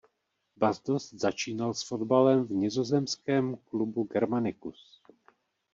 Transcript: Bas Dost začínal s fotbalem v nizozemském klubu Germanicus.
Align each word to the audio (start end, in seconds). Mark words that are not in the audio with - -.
Bas 0.57 0.81
Dost 0.83 1.13
začínal 1.13 1.73
s 1.73 1.83
fotbalem 1.87 2.43
v 2.45 2.49
nizozemském 2.51 3.57
klubu 3.57 4.03
Germanicus. 4.03 5.01